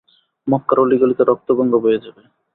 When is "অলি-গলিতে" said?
0.79-1.23